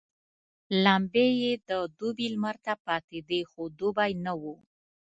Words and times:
لمبې 0.83 1.27
يې 1.41 1.51
د 1.69 1.71
دوبي 1.97 2.27
لمر 2.33 2.55
ته 2.65 2.73
پاتېدې 2.85 3.41
خو 3.51 3.61
دوبی 3.79 4.11
نه 4.25 4.33
وو. 4.41 4.55